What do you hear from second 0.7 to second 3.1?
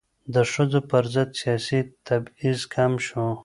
پر ضد سیاسي تبعیض کم